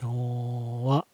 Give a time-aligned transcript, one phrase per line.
[0.00, 0.16] 今日
[0.86, 1.06] は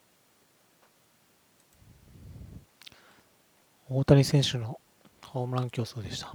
[3.89, 4.79] 大谷選手の
[5.25, 6.35] ホームラン競争でした。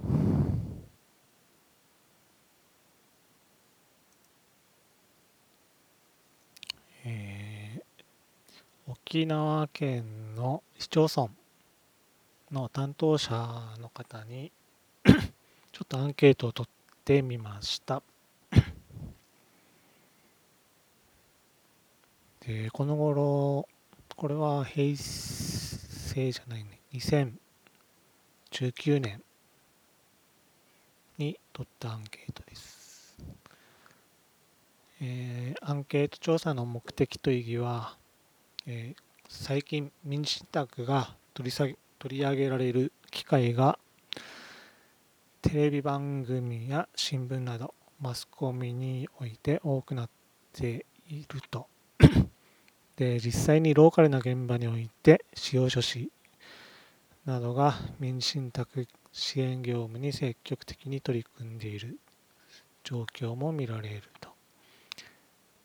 [7.05, 11.29] えー、沖縄県の市町村
[12.51, 14.51] の担当者の方に
[15.05, 15.21] ちょ
[15.83, 18.01] っとアンケートを取ってみました。
[22.49, 23.67] で、この頃、
[24.15, 29.21] これは平成じゃないね、2019年
[31.19, 33.15] に取ったアンケートです。
[34.99, 37.95] えー、アンケート調査の目的と意義は、
[38.65, 43.77] えー、最近民事信託が取り下げ取り上げられる機会が
[45.43, 50.09] テレビ番組や新聞などマスコミにおいて多くなっ
[50.51, 51.67] ていると
[52.99, 56.11] で実際にローカルな現場において使用書士
[57.25, 61.97] などが民信託支援業務に積極的に取り組んでいる
[62.83, 64.29] 状況も見られると。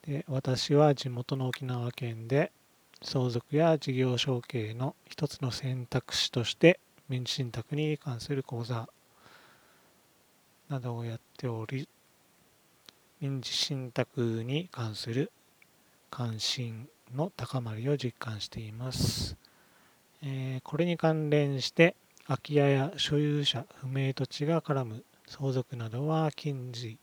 [0.07, 2.53] で私は地元の沖縄県で
[3.03, 8.89] 相続や事業承継の一つの選択肢として民事信託に関する講座
[10.69, 11.89] などをやっており
[13.21, 15.33] 民事信託に関する
[16.11, 19.37] 関心の高まりを実感しています。
[20.23, 26.99] え、これに関連して空き家や所有者不明土地が絡む相続などは近似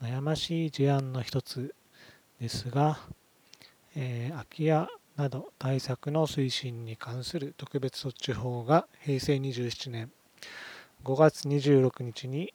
[0.00, 1.74] 悩ましい事案の一つ
[2.40, 2.98] ですが、
[3.94, 10.10] えー、空き家など対策の推進に関する特別措置法が平成27年
[11.04, 12.52] 5月26日に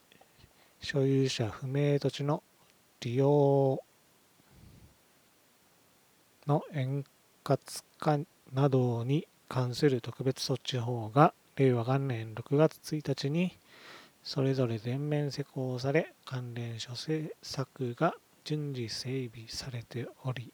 [0.80, 2.42] 所有者不明土地の
[3.00, 3.82] 利用
[6.46, 7.04] の円
[7.44, 7.58] 滑
[7.98, 8.18] 化
[8.52, 13.56] などに関する特別措置法が令和元年6月1日に
[14.22, 18.14] それぞれ全面施行され関連諸政策が
[18.44, 20.52] 順次整備されており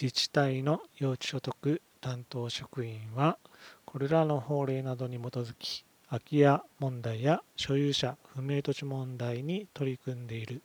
[0.00, 3.38] 自治体の用地所得担当職員は
[3.84, 10.62] これらの法令などに基づき空き家問題や所有者不明土地問題に取り組んでいる。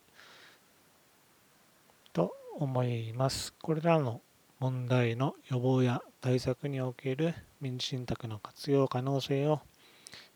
[2.64, 3.56] 思います。
[3.60, 4.22] これらの
[4.60, 9.62] 問題の予防や対策における民事信託の活用可能性を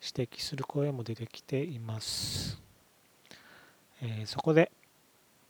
[0.02, 2.60] 指摘する声も出てきています。
[4.02, 4.72] えー、そこで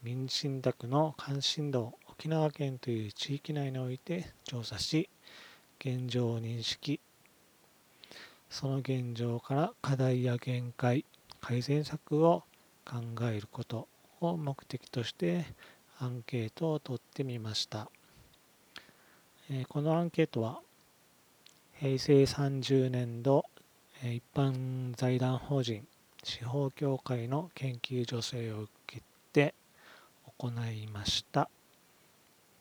[0.02, 5.08] 民事信託の関心度を沖縄県という地域内において調査し
[5.80, 7.00] 現状を認識
[8.50, 11.06] その現状から課題や限界
[11.40, 12.44] 改善策を
[12.84, 13.88] 考えること
[14.20, 15.46] を目的として
[15.98, 17.88] アンケートを取ってみました、
[19.50, 20.60] えこのアンケートは
[21.74, 23.46] 平成30年度
[24.02, 25.86] 一般財団法人
[26.22, 29.02] 司法協会の研究助成を受け
[29.32, 29.54] て
[30.38, 31.48] 行いました。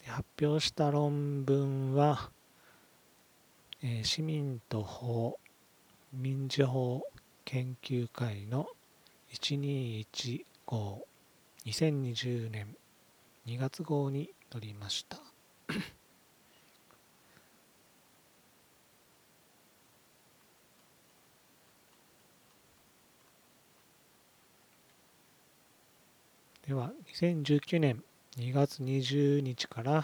[0.05, 2.29] 発表した論文は、
[3.81, 5.39] え市民と法
[6.13, 7.03] 民事法
[7.43, 8.67] 研究会の
[9.33, 11.05] 121号
[11.65, 12.67] 2020年
[13.47, 15.17] 2月号に取りました。
[26.67, 28.03] では2019年
[28.37, 30.03] 2月20日から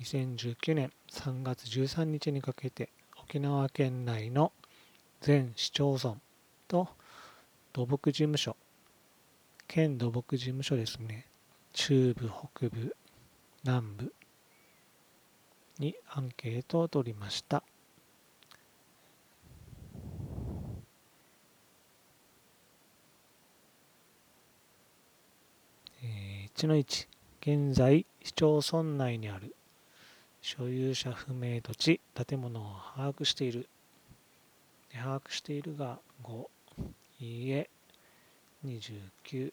[0.00, 2.88] 2019年3月13日にかけて
[3.22, 4.52] 沖縄県内の
[5.20, 6.14] 全市町村
[6.66, 6.88] と
[7.74, 8.56] 土木事務所
[9.68, 11.26] 県土木事務所ですね。
[11.78, 12.96] 中部、北部、
[13.62, 14.12] 南部
[15.78, 17.62] にアンケートを取りました。
[26.02, 27.08] 1の1、
[27.42, 29.54] 現在市町村内にある
[30.40, 32.64] 所有者不明土地、建物を
[32.96, 33.68] 把握している。
[34.94, 36.48] 把握しているが5、
[37.20, 37.68] いいえ
[38.64, 39.52] 29、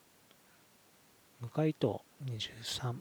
[1.43, 2.95] 無回答23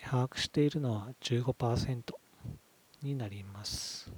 [0.00, 2.02] 把握しているのは15%
[3.04, 4.10] になります。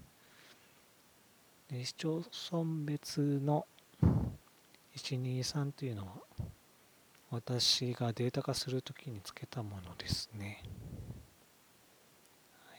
[1.70, 3.66] 市町村別の
[4.96, 6.12] 123というのは
[7.30, 10.62] 私がデータ化するときにつけたものですね、
[12.66, 12.76] は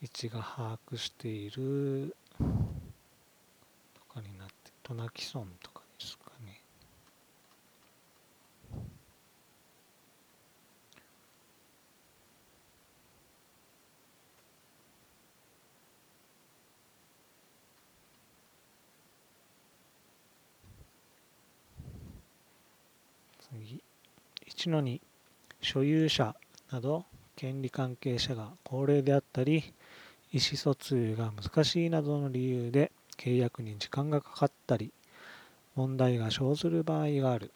[0.00, 5.71] い、1が把握しているとかになって渡名喜村と。
[24.62, 25.00] か1の2
[25.60, 26.36] 所有者
[26.70, 27.04] など
[27.34, 29.74] 権利関係者が高齢であったり
[30.32, 34.92] 意思疎通が難しいなどの理由で契約に時間がかかったり
[35.74, 37.50] 問題が生ずる場合がある、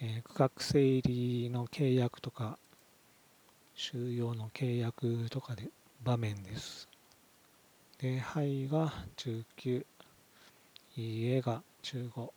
[0.00, 2.58] えー、区画整理の契約とか
[3.74, 5.68] 収容の契約とかで
[6.02, 6.88] 場面です。
[8.02, 9.84] 礼拝が19
[10.96, 12.30] いいえが15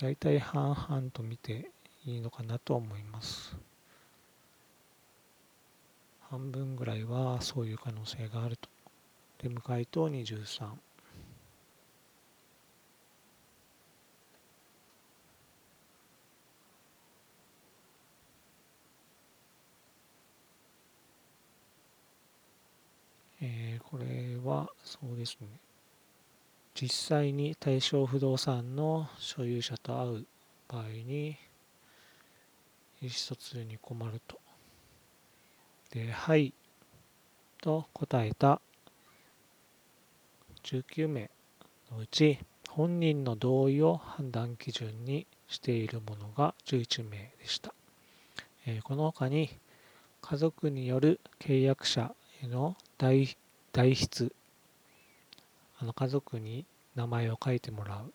[0.00, 1.72] 大体半々と見て
[2.06, 3.56] いいのかなと思います。
[6.30, 8.68] 半分ぐらいはそういう可能性があると。
[9.38, 10.78] で向かいと23
[23.40, 25.48] えー、これはそうですね。
[26.80, 30.26] 実際に対象不動産の所有者と会う
[30.68, 31.36] 場合に
[33.02, 34.38] 意思疎通に困ると。
[35.90, 36.54] で、はい
[37.60, 38.60] と答えた
[40.62, 41.30] 19名
[41.90, 42.38] のうち
[42.70, 47.74] 本人の同意を判断基準にしているものが11名でした。
[48.66, 49.50] えー、この他に
[50.20, 53.36] 家族による契約者への代
[53.74, 54.30] 筆
[55.80, 56.66] あの家族に
[56.96, 58.12] 名前を書いてもらう。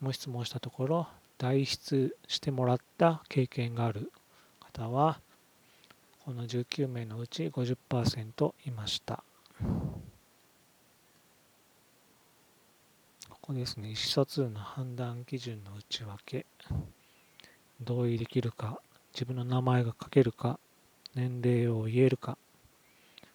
[0.00, 4.10] もう質問したところ代筆してもらった経験がある
[4.58, 5.20] 方は
[6.24, 9.22] この19名のうち50%いました。
[13.28, 13.88] ここですね。
[13.88, 16.46] 意思疎通の判断基準の内訳。
[17.82, 18.80] 同意できるか
[19.14, 20.58] 自分の名前が書けるか
[21.14, 22.36] 年齢を言えるか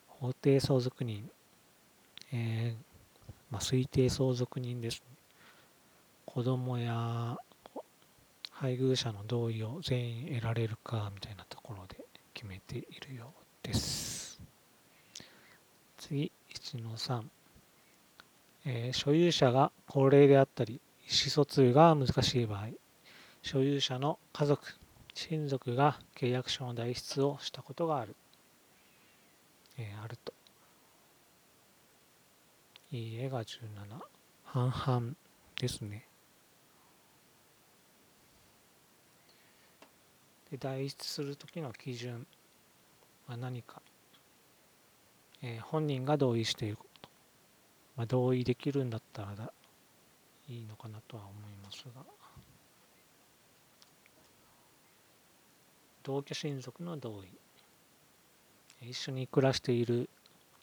[0.07, 1.29] 法定相続人、
[2.31, 2.94] えー
[3.51, 5.06] まあ、推定相続人です、ね、
[6.25, 7.38] 子供や
[8.51, 12.03] 配偶者の同意を全員得られるかみたいなところで
[12.33, 13.33] 決めているよ
[13.63, 14.39] うです。
[15.97, 17.24] 次1の3、
[18.65, 20.77] えー、所有者が高齢であったり意
[21.09, 22.68] 思疎通が難しい場合
[23.42, 24.63] 所有者の家族
[25.15, 28.15] 親族が契約書の代筆をしたことがある、
[29.80, 30.34] えー、あると。
[32.91, 33.57] いいえが17
[34.43, 35.13] 半々
[35.59, 36.07] ですね。
[40.51, 42.25] で代筆する時の基準。
[43.27, 43.81] は何か、
[45.41, 47.09] えー、本人が同意していること、
[47.97, 49.51] まあ、同意できるんだったらだ。
[50.47, 52.03] いいのかなとは思いますが。
[56.03, 58.87] 同居親族の同意。
[58.87, 60.07] 一緒に暮らしている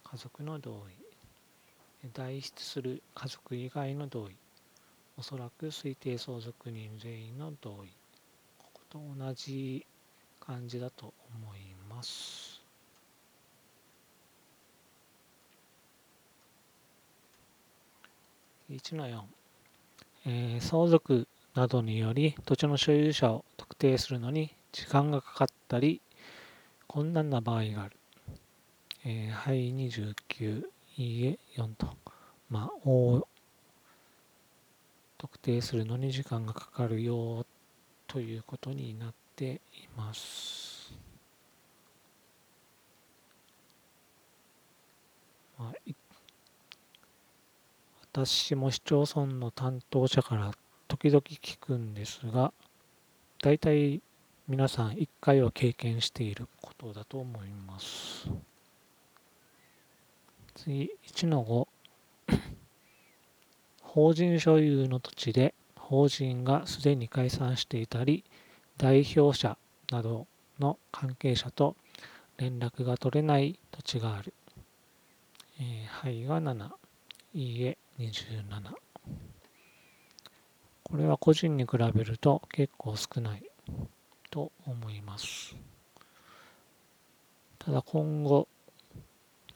[0.05, 1.02] 家族の同意。
[2.13, 4.37] 代筆する家族以外の同意。
[5.17, 7.89] おそらく推定相続人全員の同意。
[8.59, 9.87] ここと同じ
[10.41, 12.63] 感じだと思います。
[18.71, 19.21] 1の4、
[20.27, 26.01] えー、相続などにより土地の所有者を特定するのに時間がかかったり
[26.87, 27.97] 困難な場合がある、
[29.05, 30.65] えー、はい29
[30.97, 31.97] いいえ4と、
[32.51, 33.27] まあ、を
[35.19, 37.47] 特定するのに時間がかかるよ
[38.07, 40.93] ということになっています。
[45.59, 45.75] まあ、
[48.13, 50.53] 私も市町村の担当者から
[50.89, 52.53] 時々聞くんですが、
[53.43, 54.03] 大体
[54.49, 58.52] 皆さん1回は経験していることだと思います。
[60.63, 62.37] 次、1の5。
[63.83, 68.23] 法人所有の土地で法人がすでに解散していたり、
[68.77, 69.59] 代表者
[69.91, 70.29] など
[70.61, 71.75] の関係者と
[72.37, 74.33] 連絡が取れない土地がある。
[75.59, 76.71] えー、はいが7、
[77.35, 78.45] いいえ27。
[80.85, 83.43] これは個人に比べると結構少ない
[84.31, 85.57] と思います。
[87.59, 88.47] ただ今後、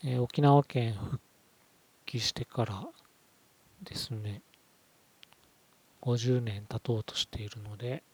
[0.09, 1.19] えー、沖縄県復
[2.07, 2.85] 帰してから
[3.83, 4.41] ですね、
[6.01, 8.05] 50年経とうとしているので、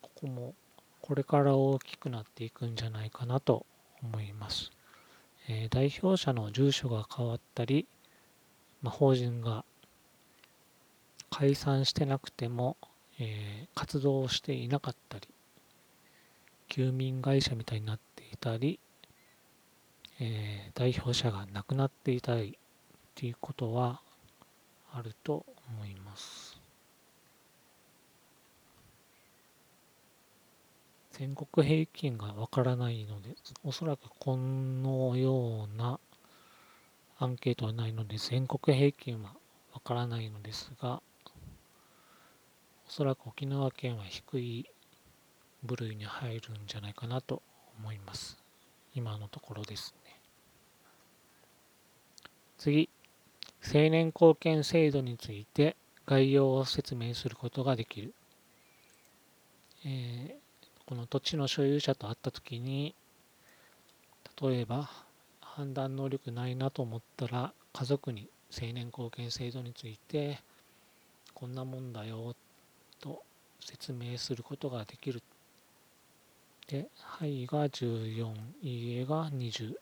[0.00, 0.54] ここも
[1.00, 3.66] これから大きくなっていくんじゃないかなと
[4.04, 4.70] 思います。
[5.48, 7.88] えー、代表者の住所が変わったり、
[8.82, 9.64] まあ、法人が
[11.28, 12.76] 解散してなくても、
[13.18, 15.28] えー、活動をしていなかったり、
[16.68, 18.78] 休眠会社みたいになっていたり、
[20.24, 24.00] えー、代表者が亡くなっていたりっていうことは
[24.92, 26.60] あると思います。
[31.10, 35.98] 全国平均がわからないのでおそらくこのような
[37.18, 39.34] アンケートはないので全国平均は
[39.74, 41.02] わからないのですが
[42.88, 44.66] おそらく沖縄県は低い
[45.64, 47.42] 部類に入るんじゃないかなと
[47.78, 48.38] 思います。
[48.94, 49.94] 今のところです。
[52.62, 52.88] 次
[53.60, 55.74] 青年貢献制度について
[56.06, 58.14] 概要を説明することができる、
[59.84, 62.94] えー、この土地の所有者と会った時に
[64.40, 64.88] 例えば
[65.40, 70.38] 判断能力ないなと思ったら家族に青年貢献制度について
[71.34, 72.36] こんなもんだよ
[73.00, 73.24] と
[73.58, 75.20] 説明することができる
[76.68, 79.74] で、はいが14、いいえが20。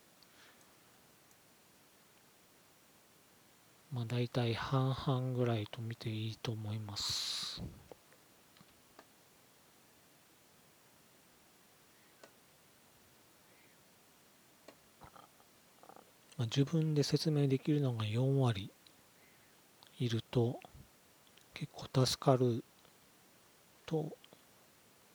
[3.92, 7.62] まあ大体半々ぐらいと見ていいと思います。
[16.37, 18.70] まあ、自分で説明できるのが4割
[19.99, 20.59] いると
[21.52, 22.64] 結構助かる
[23.85, 24.16] と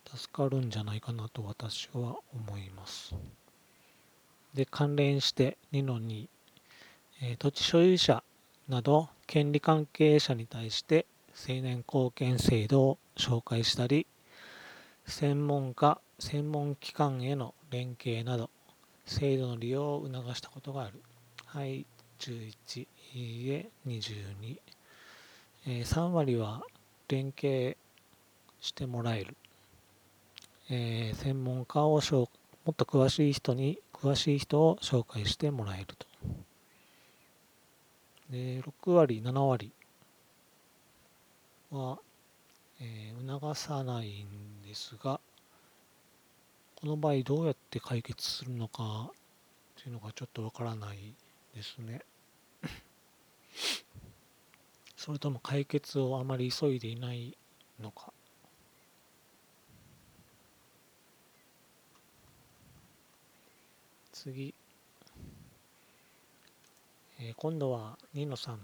[0.05, 3.15] 助かるんじゃないかなと私は思います。
[4.53, 6.27] で、関連して2の2、
[7.23, 8.23] えー、土地所有者
[8.67, 11.05] など権利関係者に対して
[11.35, 14.07] 青年貢献制度を紹介したり、
[15.05, 18.49] 専門家、専門機関への連携など、
[19.05, 21.01] 制度の利用を促したことがある。
[21.45, 21.85] はい、
[22.19, 24.57] 11、いいえ、22。
[25.67, 26.63] えー、3割は
[27.07, 27.77] 連携
[28.61, 29.35] してもらえる。
[30.69, 32.27] えー、専門家をも
[32.71, 36.07] っと詳しい人に詳しい人を紹介してもらえると。
[38.29, 39.71] で6割7割
[41.71, 41.99] は、
[42.81, 45.19] えー、促さないんですが
[46.75, 49.13] この場合どうやって解決するのかっ
[49.81, 51.15] ていうのがちょっとわからない
[51.55, 52.01] ですね。
[54.95, 57.37] それとも解決をあまり急いでいない
[57.79, 58.13] のか。
[64.11, 64.53] 次、
[67.19, 68.55] えー、今度は2の3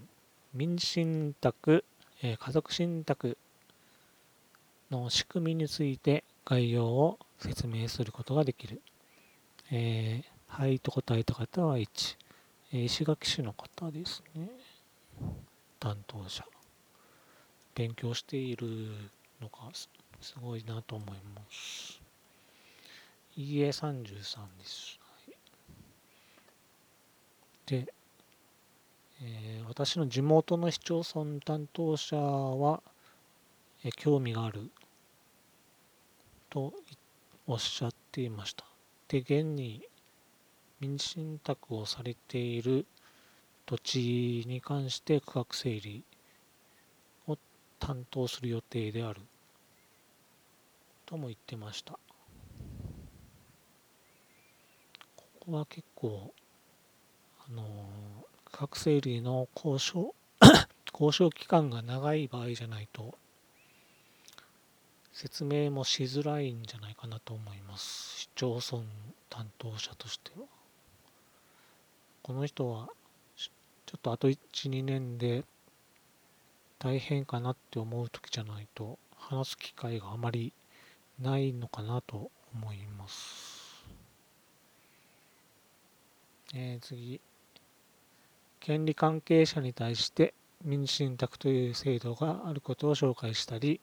[0.53, 1.85] 民信託、
[2.21, 3.37] えー、家族信託
[4.89, 8.81] の仕組みについて概要を説明することができる、
[9.71, 12.17] えー、はいと答えた方は1、
[12.73, 14.49] えー、石垣市の方ですね。
[15.79, 16.43] 担当者。
[17.73, 18.67] 勉強している
[19.41, 19.89] のがす
[20.41, 22.01] ごいなと思います。
[23.37, 24.11] いいえ33
[24.59, 24.99] です。
[24.99, 25.35] はい。
[27.65, 27.93] で、
[29.23, 32.81] えー、私の地元の市町村担当者は、
[33.83, 34.71] えー、興味がある
[36.49, 36.73] と
[37.45, 38.65] おっしゃっていました。
[39.07, 39.83] で、現に
[40.79, 42.87] 民信託をされている
[43.67, 46.03] 土地に関して区画整理
[47.27, 47.37] を
[47.79, 49.21] 担当する予定である
[51.05, 51.99] とも言ってました。
[55.15, 56.33] ここは結構
[57.47, 57.71] あの区
[58.51, 60.13] 画整理の交渉
[60.93, 63.17] 交渉期間が長い場合じゃないと
[65.13, 68.83] 説明もしづらいんじゃないかなと思います市町村
[69.29, 70.45] 担当者としては
[72.23, 72.89] この人は
[73.37, 75.43] ちょっとあと12年で
[76.79, 80.53] 大変かなって思う時じゃないと話す機会があまり
[81.19, 83.85] ないのかなと思います。
[86.53, 87.21] えー、次。
[88.61, 93.81] 権利関係者に対して民事信託という制度があることを紹介したり、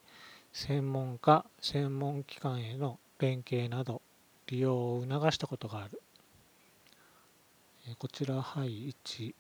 [0.53, 4.01] 専門家、専門機関への連携など
[4.47, 6.01] 利用を促したことがある。
[7.99, 9.35] こちら、はい、1。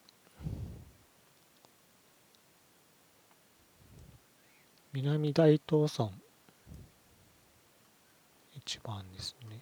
[4.93, 6.11] 南大東村。
[8.67, 9.61] 1番ですね。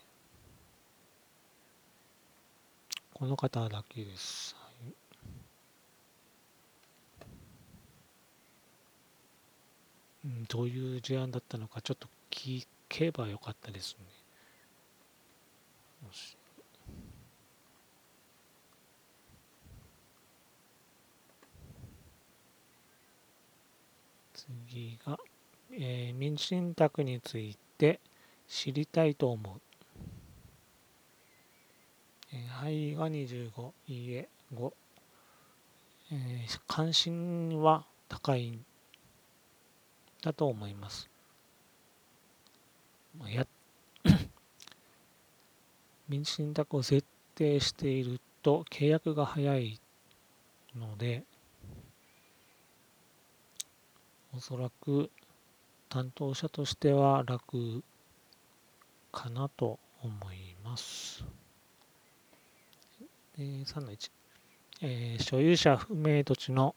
[3.12, 4.56] この方だけです。
[10.48, 14.16] どういう事案だったのかちょっと聞けばよかったですね。
[24.32, 25.18] 次が、
[25.72, 28.00] えー、民信託について
[28.46, 29.60] 知りたいと思う。
[32.32, 34.72] えー、はいが25、いいえ5。
[36.12, 38.60] えー、関心は高い
[40.26, 41.08] だと思います。
[43.28, 43.46] や
[46.08, 47.06] 民事信託を設
[47.36, 49.80] 定していると契約が早い
[50.76, 51.22] ので
[54.36, 55.10] おそらく
[55.88, 57.84] 担当者としては楽
[59.12, 61.24] かなと思います。
[63.38, 64.10] で3の1、
[64.82, 66.74] えー、所有者不明土地の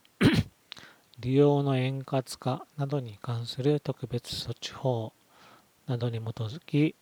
[1.20, 5.12] 利用の円滑化などに関する特別措置法
[5.86, 6.94] などに基づき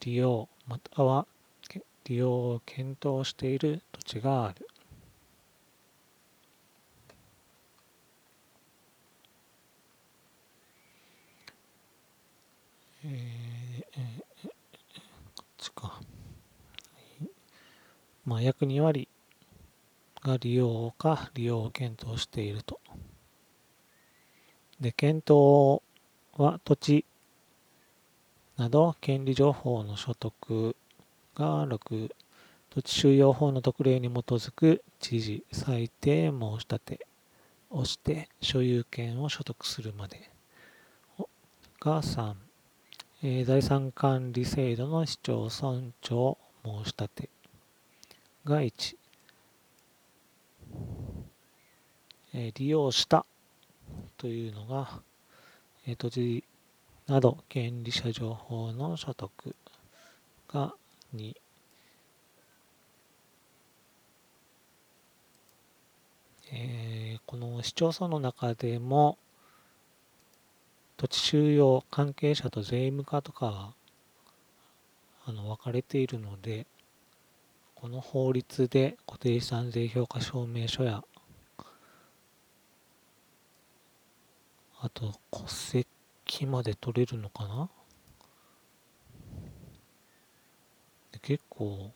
[0.00, 1.26] 利用または
[2.04, 4.66] 利用を検討している土地がある。
[13.04, 14.52] えー、えー、こ
[15.42, 16.00] っちか。
[18.24, 19.08] まあ、約2割
[20.22, 22.80] が利用か利用を検討していると。
[24.80, 25.82] で、検討
[26.34, 27.04] は土地
[28.56, 30.76] など権利情報の所得
[31.34, 32.10] が6
[32.70, 37.06] 土地収容法の特例に基づく知事裁定申し立て
[37.70, 40.30] をして所有権を所得するまで。
[41.80, 42.34] が3、
[43.22, 47.28] えー、財産管理制度の市町村長申し立て。
[48.44, 48.96] が1、
[52.34, 53.24] えー、利用した。
[54.18, 55.00] というのが、
[55.86, 56.44] えー、土地
[57.06, 59.30] など権利者情報の所得
[60.52, 60.74] が
[61.14, 61.34] 2、
[66.52, 69.16] えー、この市町村の中でも
[70.96, 73.72] 土地収容関係者と税務課とか
[75.24, 76.66] あの分かれているので
[77.76, 81.04] この法律で固定資産税評価証明書や
[84.80, 87.68] あと戸籍まで取れるのかな？
[91.20, 91.92] 結構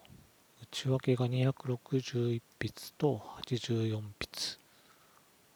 [0.61, 4.62] 内訳が261筆と84筆。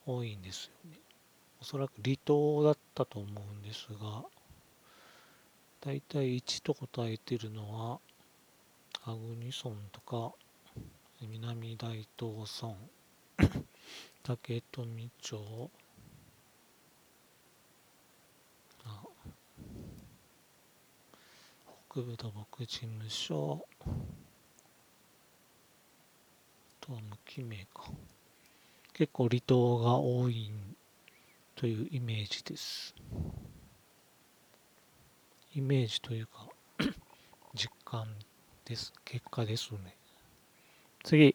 [0.07, 0.99] 多いんですよね。
[1.61, 4.25] おそらく離島だったと思うんですが、
[5.81, 7.99] だいたい1と答えてるのは、
[9.05, 10.33] アグニ村とか、
[11.21, 12.77] 南大東村、
[14.23, 15.71] 竹富町、
[21.97, 23.67] 北部土木事務所、
[26.79, 27.91] とは無記名か。
[28.93, 30.53] 結構離島が多い
[31.55, 32.95] というイメージです。
[35.55, 36.47] イメージというか
[37.57, 38.15] 実感
[38.67, 38.93] です。
[39.07, 39.97] 結果ですね。
[41.03, 41.35] 次。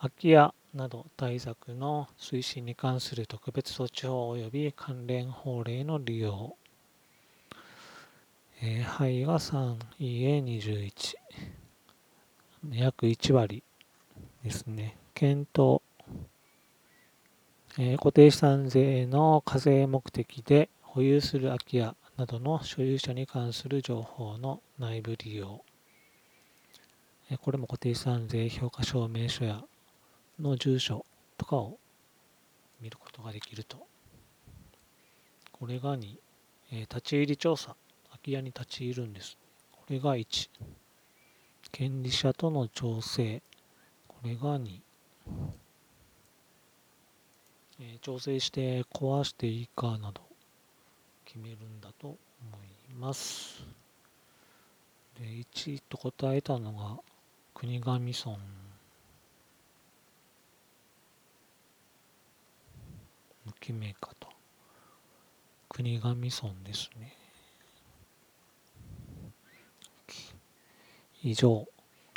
[0.00, 6.58] 空き家など対策の推進に関する特別措置法及び関連法令の利用。
[8.62, 11.14] えー、肺が3、EA21。
[12.72, 13.62] 約1割。
[14.44, 14.98] ですね。
[15.14, 15.80] 検討、
[17.78, 25.64] えー、固定資産税の課税目的で保有する空き家などの所有者に関する情報の内部利用。
[27.30, 29.64] えー、これも固定資産税評価証明書や
[30.38, 31.06] の住所
[31.38, 31.78] とかを
[32.82, 33.86] 見ることができると。
[35.52, 36.14] これが2、
[36.72, 37.74] えー、立ち入り調査。
[38.20, 39.38] 空き家に立ち入るんです。
[39.72, 40.50] これが1、
[41.72, 43.42] 権利者との調整。
[44.06, 44.80] これが2、
[47.80, 50.20] え、調整して壊していいかなど
[51.24, 52.18] 決めるんだと思
[52.90, 53.64] います。
[55.18, 56.98] で、1と答えたのが
[57.54, 58.36] 国頭村。
[63.46, 64.28] 無記名かと。
[65.70, 66.30] 国頭村
[66.64, 67.19] ですね。
[71.22, 71.66] 以上。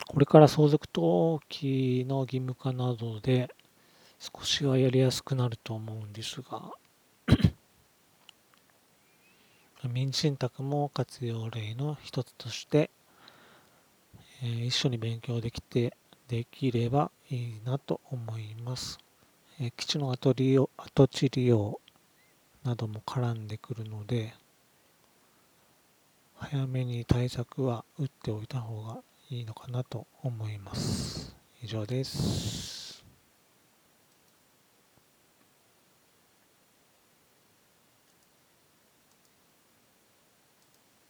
[0.07, 3.49] これから相続登記の義務化などで
[4.19, 6.71] 少しはやりやすくなると思うんですが
[9.89, 12.89] 民事信託も活用例の一つとして、
[14.41, 15.95] えー、一緒に勉強できて
[16.27, 18.97] できればいいなと思います。
[19.59, 21.79] えー、基地の跡利用跡地利用
[22.63, 24.33] なども絡んでくるので
[26.51, 28.97] 早めに対策は打っておいた方が
[29.29, 31.35] いいのかなと思います。
[31.61, 32.82] 以上です。